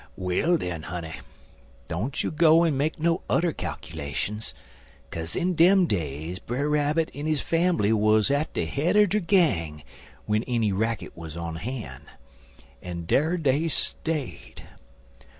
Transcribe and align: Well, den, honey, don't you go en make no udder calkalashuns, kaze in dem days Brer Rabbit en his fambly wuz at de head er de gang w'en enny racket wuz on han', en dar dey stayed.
Well, 0.17 0.57
den, 0.57 0.81
honey, 0.81 1.17
don't 1.87 2.23
you 2.23 2.31
go 2.31 2.63
en 2.63 2.75
make 2.75 2.99
no 2.99 3.21
udder 3.29 3.53
calkalashuns, 3.53 4.51
kaze 5.11 5.35
in 5.35 5.53
dem 5.53 5.85
days 5.85 6.39
Brer 6.39 6.67
Rabbit 6.67 7.11
en 7.13 7.27
his 7.27 7.39
fambly 7.39 7.93
wuz 7.93 8.31
at 8.33 8.51
de 8.55 8.65
head 8.65 8.95
er 8.97 9.05
de 9.05 9.19
gang 9.19 9.83
w'en 10.25 10.43
enny 10.47 10.71
racket 10.71 11.15
wuz 11.15 11.37
on 11.37 11.57
han', 11.57 12.07
en 12.81 13.05
dar 13.05 13.37
dey 13.37 13.67
stayed. 13.67 14.63